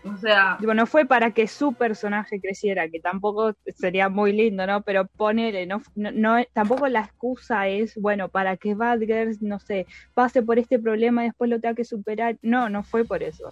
[0.05, 4.65] o sea Tipo, no fue para que su personaje creciera, que tampoco sería muy lindo,
[4.67, 4.81] ¿no?
[4.81, 9.59] Pero ponele, no, no, no- tampoco la excusa es, bueno, para que Bad Girls, no
[9.59, 12.37] sé, pase por este problema y después lo tenga que superar.
[12.41, 13.49] No, no fue por eso.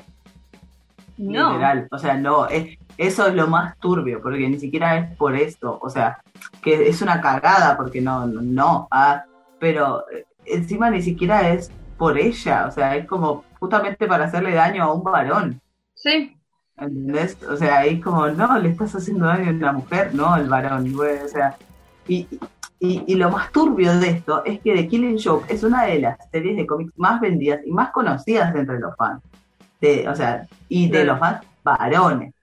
[1.17, 1.87] no Literal.
[1.91, 5.79] O sea, no, es, eso es lo más turbio, porque ni siquiera es por esto.
[5.81, 6.19] O sea,
[6.61, 8.87] que es una cagada, porque no, no, no.
[8.91, 9.23] ah,
[9.59, 12.65] pero eh, encima ni siquiera es por ella.
[12.67, 15.61] O sea, es como justamente para hacerle daño a un varón.
[15.93, 16.37] sí
[16.81, 17.37] ¿Entendés?
[17.43, 20.91] O sea, es como, no, le estás haciendo daño a una mujer, no al varón,
[20.93, 21.55] güey, o sea.
[22.07, 22.27] Y,
[22.79, 25.99] y, y lo más turbio de esto es que The Killing Joke es una de
[25.99, 29.21] las series de cómics más vendidas y más conocidas entre los fans.
[29.79, 32.33] De, o sea, y de los fans varones.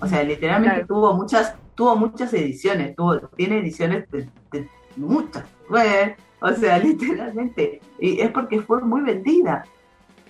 [0.00, 0.86] O sea, literalmente Claro.
[0.86, 6.14] tuvo muchas, tuvo muchas ediciones, tuvo, tiene ediciones de, de muchas, güey.
[6.40, 7.80] O sea, literalmente.
[7.98, 9.64] Y es porque fue muy vendida.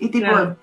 [0.00, 0.56] Y tipo, Claro.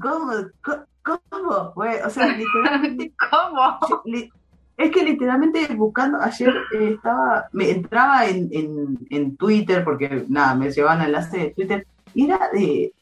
[0.00, 0.32] ¿cómo?
[0.64, 0.84] ¿Cómo?
[1.04, 1.72] ¿Cómo?
[1.74, 2.00] güey?
[2.04, 4.30] O sea, literalmente cómo li-
[4.76, 10.54] es que literalmente buscando, ayer eh, estaba, me entraba en, en, en Twitter, porque nada,
[10.54, 12.92] me llevaban enlace de Twitter, y era de,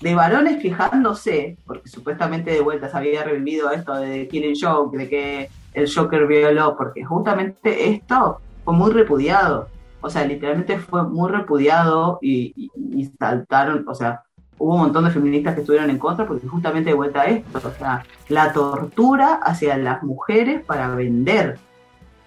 [0.00, 5.08] de varones quejándose, porque supuestamente de vuelta se había revivido esto de Killing Joke, de
[5.08, 9.68] que el Joker violó, porque justamente esto fue muy repudiado.
[10.00, 12.70] O sea, literalmente fue muy repudiado y, y-
[13.02, 14.22] y saltaron, o sea,
[14.58, 17.60] hubo un montón de feministas que estuvieron en contra porque justamente de vuelta a esto,
[17.66, 21.58] o sea, la tortura hacia las mujeres para vender.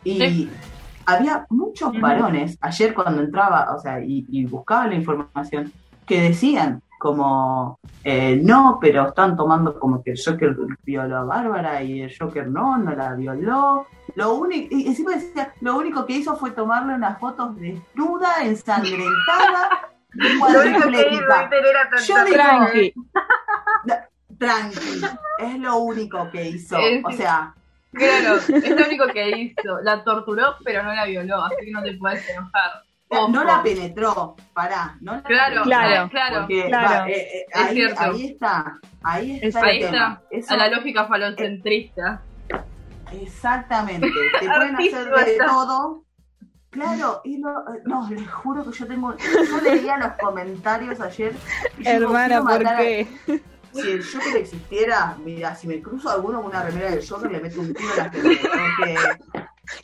[0.04, 0.50] Y Sí.
[1.06, 5.72] había muchos varones, ayer cuando entraba, o sea, y, y buscaba la información,
[6.06, 11.84] que decían como, eh, no, pero están tomando como que el Joker violó a Bárbara
[11.84, 13.86] y el Joker no, no la violó.
[14.16, 19.70] Lo único, y encima decía, lo único que hizo fue tomarle unas fotos desnuda, ensangrentada,
[20.20, 21.50] y cuadriplégica.
[22.08, 22.94] Yo digo, Tranqui.
[24.40, 25.02] tranqui,
[25.40, 26.78] es lo único que hizo.
[26.78, 27.54] Es- O sea,
[27.94, 29.80] Claro, es lo único que hizo.
[29.82, 32.84] La torturó, pero no la violó, así que no te puedes enojar.
[33.10, 33.30] Ojo.
[33.30, 35.64] no la penetró, pará, no la Claro, penetró.
[35.64, 36.10] Claro.
[36.10, 36.36] claro.
[36.42, 36.90] Porque, Claro.
[36.90, 38.02] va, eh, eh, Es ahí, cierto.
[38.02, 40.22] ahí está, ahí está Ahí el tema.
[40.30, 42.22] está, Eso- a la lógica falocentrista.
[43.14, 44.08] Exactamente,
[44.42, 45.46] te pueden hacer de está.
[45.46, 46.04] todo.
[46.70, 51.34] Claro, y no, no, les juro que yo tengo, yo leía los comentarios ayer.
[51.80, 53.08] y Hermana, ¿por a- qué?
[53.74, 57.32] Si el Joker existiera, mira, si me cruzo a alguno con una remera del Joker,
[57.32, 58.98] le meto un tiro en la porque-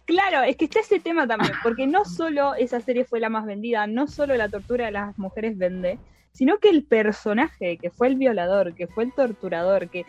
[0.06, 3.46] Claro, es que está ese tema también, porque no solo esa serie fue la más
[3.46, 6.00] vendida, no solo la tortura de las mujeres vende,
[6.32, 10.06] sino que el personaje, que fue el violador, que fue el torturador, que,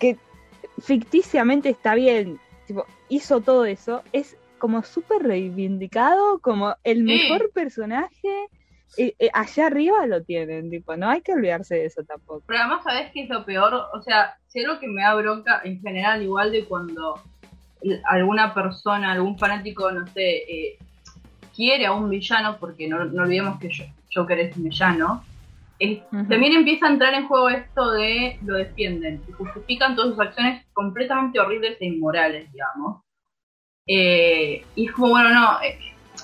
[0.00, 0.16] que
[0.82, 7.02] ficticiamente está bien, tipo, hizo todo eso, es como súper reivindicado, como el Sí.
[7.04, 8.48] mejor personaje,
[8.96, 12.42] eh, eh, allá arriba lo tienen, tipo, no hay que olvidarse de eso tampoco.
[12.46, 13.74] Pero además, ¿sabes qué es lo peor?
[13.92, 17.14] O sea, si algo que me da bronca en general, igual de cuando
[18.06, 20.78] alguna persona, algún fanático, no sé, eh,
[21.54, 25.22] quiere a un villano, porque no, no olvidemos que Jo- Joker es un villano,
[26.28, 30.66] también empieza a entrar en juego esto de lo defienden y justifican todas sus acciones
[30.72, 33.02] completamente horribles e inmorales, digamos.
[33.88, 35.78] Eh, y es como, bueno, no, eh,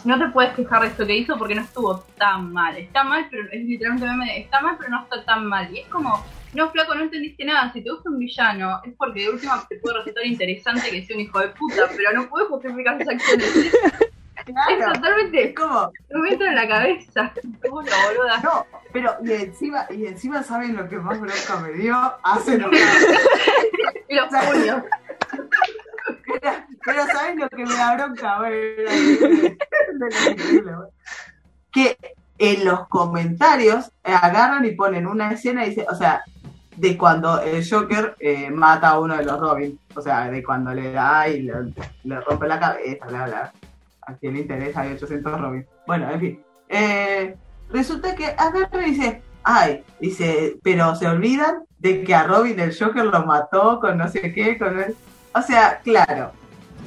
[0.05, 2.77] no te puedes quejar de esto que hizo porque no estuvo tan mal.
[2.77, 5.75] Está mal, pero es literalmente meme está mal, pero no está tan mal.
[5.75, 6.23] Y es como,
[6.53, 7.73] no, flaco, no entendiste nada.
[7.73, 11.17] Si te gusta un villano, es porque de última te puede resultar interesante que sea
[11.17, 13.73] un hijo de puta, pero no puedes justificar sus acciones.
[14.47, 14.93] Es Claro.
[14.93, 17.33] totalmente, Es como, no me entra en la cabeza.
[17.67, 18.41] Como la boluda.
[18.43, 22.71] no, pero y encima, y encima saben lo que más bronca me dio, hacen lo
[24.09, 24.83] Y los puños.
[26.85, 28.41] Pero, ¿saben lo que me da bronca?
[31.73, 31.97] Que
[32.39, 36.23] en los comentarios eh, agarran y ponen una escena y dice, o sea,
[36.77, 40.75] de cuando el Joker eh, mata a uno de los Robin, o sea, de cuando
[40.75, 43.53] le da y le, rompe la cabeza, bla, bla.
[44.07, 45.67] A quien le interesa, hay 800 Robin.
[45.87, 46.45] Bueno, en fin.
[46.69, 47.37] Eh,
[47.71, 52.77] resulta que agarra y dice, ay, dice, pero se olvidan de que a Robin el
[52.77, 54.97] Joker lo mató con no sé qué, con el...
[55.35, 56.33] O sea, claro,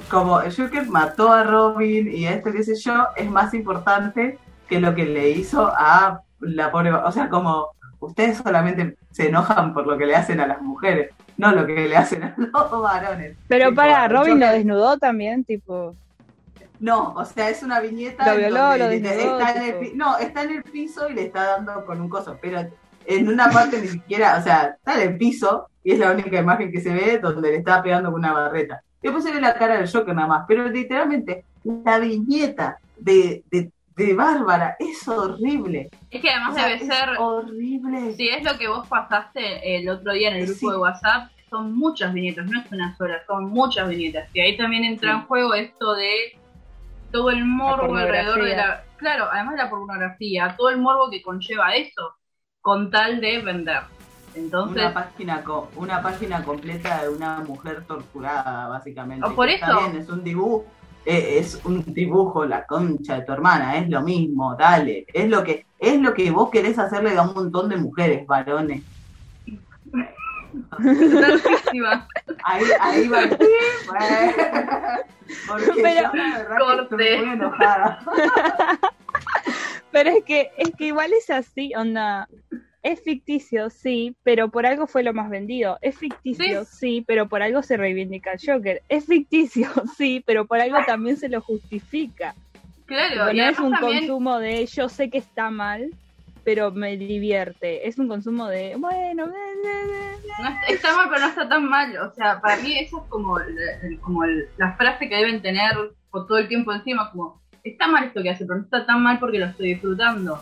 [0.09, 4.95] como Joker mató a Robin y esto, qué sé yo, es más importante que lo
[4.95, 6.93] que le hizo a la pobre...
[6.93, 11.11] O sea, como ustedes solamente se enojan por lo que le hacen a las mujeres,
[11.35, 13.35] no lo que le hacen a los varones.
[13.47, 15.95] Pero Tipo, para, Robin lo desnudó también, tipo.
[16.79, 18.31] No, o sea, es una viñeta.
[18.31, 21.25] Lo violó, donde lo desnudó, está en el No, está en el piso y le
[21.25, 22.65] está dando con un coso, pero
[23.05, 26.37] en una parte ni siquiera, o sea, está en el piso y es la única
[26.37, 28.81] imagen que se ve donde le está pegando con una barreta.
[29.01, 33.71] Después se ve la cara del Joker nada más, pero literalmente la viñeta de, de,
[33.95, 35.89] de Bárbara es horrible.
[36.11, 38.13] Es que además O sea, debe ser, horrible.
[38.17, 40.71] si es lo que vos pasaste el otro día en el grupo Sí.
[40.71, 44.27] de WhatsApp, son muchas viñetas, no es una sola, son muchas viñetas.
[44.33, 46.37] Y ahí también entra en juego esto de
[47.13, 48.83] todo el morbo alrededor de la...
[48.97, 52.13] Claro, además de la pornografía, todo el morbo que conlleva eso,
[52.59, 53.83] con tal de vender.
[54.35, 59.25] Entonces, Una página, co- una página completa de una mujer torturada, básicamente.
[59.27, 59.79] O por Está eso.
[59.79, 60.65] bien, es un dibujo,
[61.05, 65.05] eh, es un dibujo, la concha de tu hermana, es lo mismo, dale.
[65.11, 68.83] Es lo que, es lo que vos querés hacerle a un montón de mujeres, varones.
[72.43, 73.29] Ahí, ahí va el
[75.47, 77.99] Porque Pero- yo la muy enojada.
[79.91, 82.27] Pero es que, es que igual es así, onda.
[82.87, 85.77] Es ficticio, sí, pero por algo fue lo más vendido.
[85.81, 88.81] Es ficticio, sí, pero por algo se reivindica el Joker.
[88.87, 92.33] Es ficticio, sí, pero por algo también se lo justifica.
[92.85, 95.91] Claro, y no es un también, consumo de yo sé que está mal,
[96.45, 97.85] pero me divierte.
[97.89, 99.33] Es un consumo de, bueno, no
[100.69, 101.97] está, mal, pero no está tan mal.
[101.97, 105.41] O sea, para mí eso es como, el- el- como el- la frase que deben
[105.41, 105.73] tener
[106.09, 109.03] por todo el tiempo encima, como, está mal esto que hace, pero no está tan
[109.03, 110.41] mal porque lo estoy disfrutando.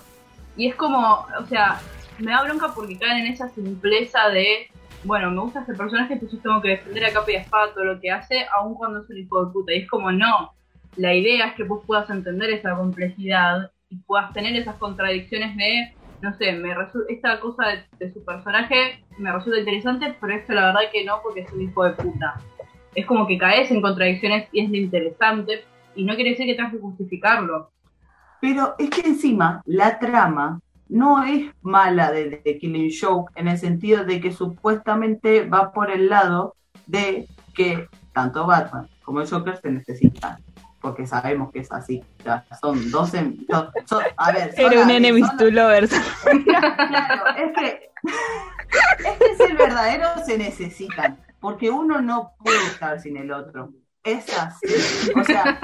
[0.55, 1.81] Y es como, o sea,
[2.19, 4.67] me da bronca porque caen en esa simpleza de,
[5.03, 7.99] bueno, me gusta este personaje, entonces tengo que defender a capa y espada todo lo
[7.99, 9.73] que hace, aun cuando es un hijo de puta.
[9.73, 10.51] Y es como, no,
[10.95, 15.93] la idea es que vos puedas entender esa complejidad y puedas tener esas contradicciones de,
[16.21, 16.73] no sé, me
[17.09, 17.63] esta cosa
[17.99, 21.61] de, su personaje me resulta interesante, pero esto la verdad que no porque es un
[21.61, 22.35] hijo de puta.
[22.95, 26.71] Es como que caes en contradicciones y es interesante y no quiere decir que tengas
[26.71, 27.69] que justificarlo.
[28.41, 33.57] Pero es que encima la trama no es mala de, de Killing Joke en el
[33.57, 39.57] sentido de que supuestamente va por el lado de que tanto Batman como el Joker
[39.61, 40.37] se necesitan.
[40.81, 42.03] Porque sabemos que es así.
[42.19, 43.13] O sea, son dos.
[43.15, 45.91] em- son- son- a ver, son Era un enemies to lovers.
[46.45, 47.89] Claro, es que,
[48.99, 53.71] es que es el verdadero se necesitan, porque uno no puede estar sin el otro.
[54.03, 54.67] Es así.
[55.19, 55.59] O sea,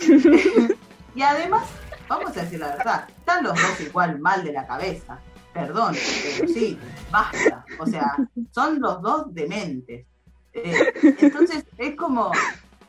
[1.14, 1.62] y además,
[2.08, 5.18] vamos a decir la verdad, están los dos igual mal de la cabeza.
[5.52, 5.94] Perdón,
[6.38, 6.78] pero sí,
[7.10, 7.64] basta.
[7.78, 8.14] O sea,
[8.50, 10.06] son los dos dementes.
[10.52, 12.30] Eh, entonces, es como,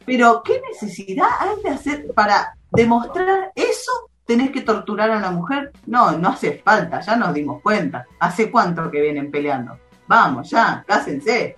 [0.06, 3.92] pero ¿qué necesidad hay de hacer para demostrar eso?
[4.26, 5.72] ¿Tenés que torturar a una mujer?
[5.86, 8.06] No, no hace falta, ya nos dimos cuenta.
[8.20, 9.80] ¿Hace cuánto que vienen peleando?
[10.08, 11.56] Vamos, ya, cásense.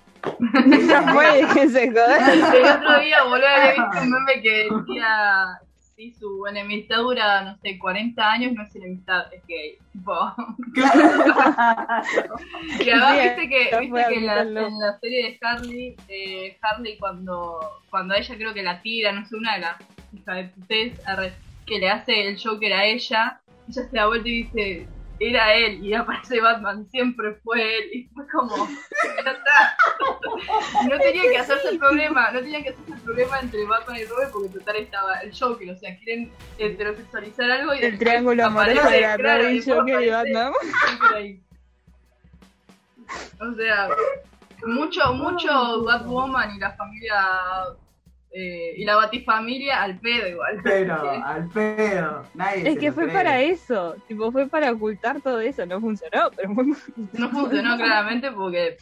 [0.65, 2.29] No puede que se joder.
[2.29, 5.59] El otro día, boludo, había visto un meme que decía
[5.99, 9.77] si su enemistad dura, no sé, 40 años, no es enemistad, es gay.
[9.91, 10.15] Tipo,
[10.73, 11.01] Claro.
[12.79, 16.57] Y además Sí, viste que, viste que en, la, en la serie de Harley, eh,
[16.61, 19.75] Harley cuando, cuando a ella creo que la tira, no sé, una de las
[20.13, 21.33] hijas de
[21.65, 24.87] que le hace el Joker a ella, ella se da vuelta y dice,
[25.19, 28.55] era él, y aparece Batman, siempre fue él, y fue como,
[29.25, 29.77] ya está.
[30.89, 34.05] No tenía que hacerse el problema, no tenía que hacerse el problema entre Batman y
[34.05, 38.89] Robin porque total estaba el Joker, o sea, quieren heterosexualizar algo y El triángulo amoroso
[38.89, 40.53] de Robin, Joker y Batman.
[43.41, 43.89] O sea,
[44.65, 47.15] mucho, mucho Batwoman y la familia
[48.31, 50.59] eh, y la Batifamilia al pedo igual.
[50.63, 52.23] Pero, al pedo.
[52.35, 53.15] Nadie Es que lo fue cree.
[53.15, 56.65] para eso, tipo, fue para ocultar todo eso, no funcionó, pero fue
[57.13, 58.77] No funcionó claramente porque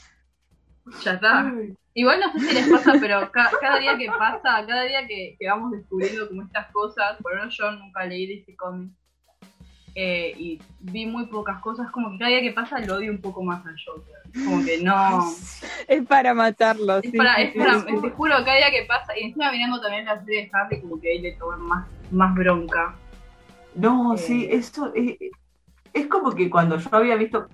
[1.04, 1.52] ya está.
[1.94, 5.36] Igual no sé si les pasa, pero ca- cada día que pasa, cada día que,
[5.40, 8.92] que vamos descubriendo como estas cosas, por ejemplo yo nunca leí de este cómic
[10.00, 13.20] eh, y vi muy pocas cosas, como que cada día que pasa lo odio un
[13.20, 14.14] poco más al Joker.
[14.46, 15.26] Como que no...
[15.88, 16.98] es para matarlo.
[16.98, 17.88] Es sí, para, es sí, para, sí.
[18.02, 21.02] te juro, cada día que pasa, y encima mirando también la serie de Harry, como
[21.02, 22.94] que ahí le toman más, más bronca.
[23.74, 24.18] No, Eh.
[24.20, 25.16] sí, eso es,
[25.94, 27.48] es como que cuando yo había visto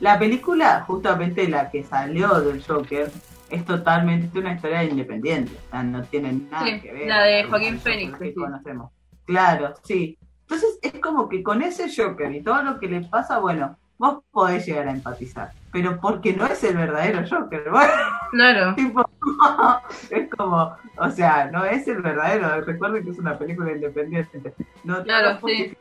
[0.00, 3.08] la película, justamente la que salió del Joker,
[3.50, 7.06] es totalmente una historia independiente, o sea, no tiene nada Sí, que ver.
[7.06, 8.34] la de con Joaquín Phoenix, que sí.
[8.34, 8.90] conocemos.
[9.24, 10.18] Claro, sí.
[10.50, 14.22] Entonces es como que con ese Joker y todo lo que le pasa, bueno, vos
[14.30, 17.92] podés llegar a empatizar, pero porque no es el verdadero Joker, bueno,
[18.30, 18.74] Claro.
[18.74, 19.04] tipo,
[20.10, 24.98] es como, o sea, no es el verdadero, recuerden que es una película independiente, no,
[24.98, 25.40] no Claro, lo sí.
[25.42, 25.78] justifiquen,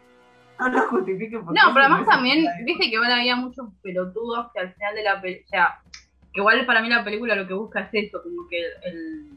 [0.60, 4.60] no lo justifiquen porque No, pero además también, viste que igual había muchos pelotudos que
[4.60, 5.80] al final de la película, o sea,
[6.34, 9.30] que igual para mí la película lo que busca es eso, como que el,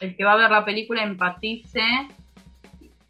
[0.00, 1.80] el que va a ver la película empatice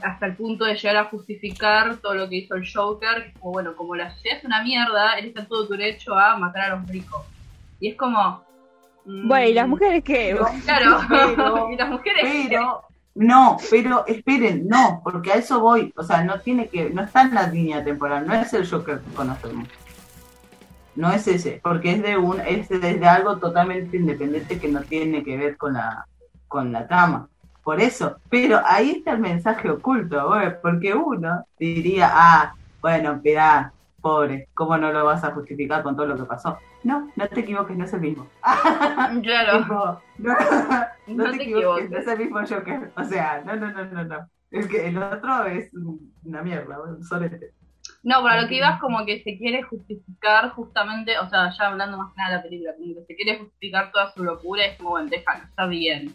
[0.03, 3.39] hasta el punto de llegar a justificar todo lo que hizo el Joker, que es
[3.39, 6.71] como, bueno, como la sociedad es una mierda, él está en todo derecho a matar
[6.73, 7.23] a los ricos.
[7.81, 8.43] Y es como...
[9.05, 10.39] mm, Bueno, ¿y las mujeres qué?
[10.65, 12.47] Claro, Pero- y las mujeres...
[12.49, 12.83] Pero,
[13.15, 17.23] no, pero esperen, no, porque a eso voy, o sea, no tiene que, no está
[17.23, 19.67] en la línea temporal, no es el Joker que conocemos.
[20.97, 24.83] No es ese, porque es de un, es de, de algo totalmente independiente que no
[24.83, 26.07] tiene que ver con la,
[26.47, 27.29] con la trama.
[27.67, 33.73] Por eso, pero ahí está el mensaje oculto, güey, porque uno diría, ah, bueno, mirá,
[34.01, 36.61] pobre, ¿cómo no lo vas a justificar con todo lo que pasó?
[36.85, 38.29] No, no te equivoques, no es el mismo.
[39.25, 40.87] Claro, Tipo, no, no,
[41.25, 41.91] No te, te equivoques, equivoques.
[41.91, 42.93] no es el mismo Joker.
[42.97, 44.31] O sea, no, no, no, no, no.
[44.53, 45.69] Es que el otro es
[46.23, 47.51] una mierda, un sorete.
[48.05, 51.67] No, para lo que iba es como que se quiere justificar justamente, o sea, ya
[51.67, 54.67] hablando más que nada de la película, como que se quiere justificar toda su locura,
[54.67, 56.15] es como, bueno, déjalo, está bien.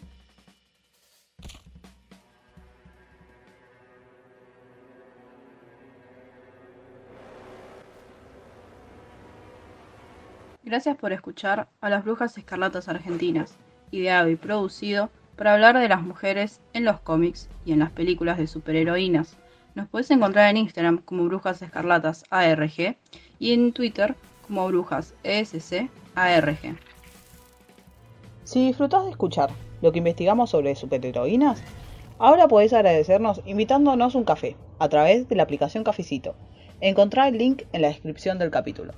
[10.72, 13.58] Gracias por escuchar a las Brujas Escarlatas Argentinas,
[13.90, 18.38] ideado y producido para hablar de las mujeres en los cómics y en las películas
[18.38, 19.36] de superheroínas.
[19.74, 22.96] Nos puedes encontrar en Instagram como Brujas Escarlatas ARG
[23.38, 24.14] y en Twitter
[24.46, 26.78] como Brujas ESC ARG.
[28.44, 29.50] Si disfrutás de escuchar
[29.82, 31.62] lo que investigamos sobre superheroínas,
[32.18, 36.34] ahora podés agradecernos invitándonos un café a través de la aplicación Cafecito.
[36.80, 38.94] Encontrá el link en la descripción del capítulo.